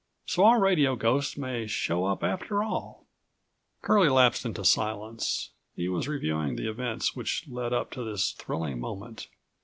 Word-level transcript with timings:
So 0.25 0.45
our 0.45 0.59
radio 0.59 0.95
ghost 0.95 1.37
may 1.37 1.67
show 1.67 2.05
up 2.05 2.23
after 2.23 2.63
all." 2.63 3.05
Curlie 3.83 4.09
lapsed 4.09 4.47
into 4.47 4.65
silence. 4.65 5.51
He 5.75 5.87
was 5.87 6.07
reviewing 6.07 6.55
the 6.55 6.67
events 6.67 7.15
which 7.15 7.47
led 7.47 7.71
up 7.71 7.91
to 7.91 8.03
this 8.03 8.31
thrilling 8.31 8.79
moment. 8.79 9.27